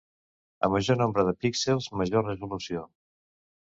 A 0.67 0.69
major 0.77 0.97
nombre 1.03 1.27
de 1.29 1.35
píxels, 1.43 1.93
major 2.03 2.29
resolució. 2.31 2.87